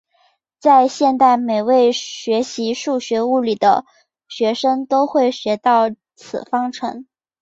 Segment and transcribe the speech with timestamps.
[0.59, 3.85] 在现代每位学习数学物理的
[4.27, 7.05] 学生都会学到此方程式。